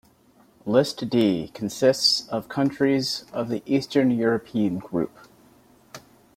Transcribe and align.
List 0.65 1.07
D 1.11 1.49
consists 1.53 2.27
of 2.29 2.49
countries 2.49 3.23
of 3.33 3.49
the 3.49 3.61
Eastern 3.67 4.09
European 4.09 4.79
Group. 4.79 5.11